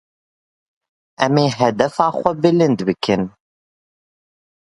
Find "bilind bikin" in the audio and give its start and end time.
2.43-3.21